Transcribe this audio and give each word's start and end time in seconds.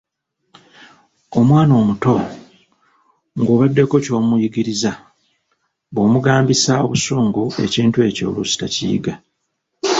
Omwana 1.39 1.73
omuto 1.81 2.15
ng’obaddeko 3.39 3.95
ky’omuyigiriza, 4.05 4.91
bw’omugambisa 5.93 6.73
obusungu 6.85 7.43
ekintu 7.65 7.97
ekyo 8.07 8.23
oluusi 8.29 8.55
takiyiga. 8.61 9.13